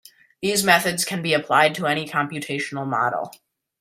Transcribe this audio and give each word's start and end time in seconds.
These 0.41 0.63
methods 0.63 1.05
can 1.05 1.21
be 1.21 1.31
applied 1.31 1.75
to 1.75 1.85
any 1.85 2.07
computational 2.07 2.87
model. 2.87 3.31